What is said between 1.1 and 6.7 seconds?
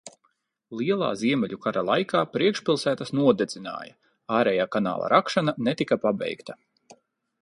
Ziemeļu kara laikā priekšpilsētas nodedzināja, ārējā kanāla rakšana netika pabeigta.